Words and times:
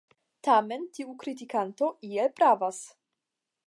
Tamen 0.47 0.87
tiu 0.97 1.13
kritikanto 1.25 1.93
iel 2.11 2.35
pravas. 2.41 2.85